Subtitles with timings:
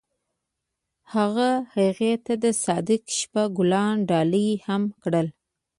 [1.13, 5.27] هغه هغې ته د صادق شپه ګلان ډالۍ هم کړل.